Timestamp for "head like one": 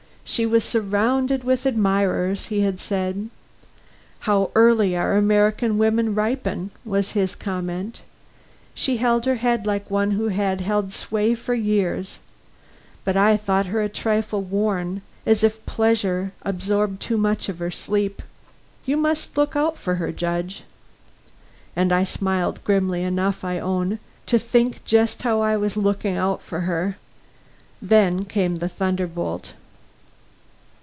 9.35-10.11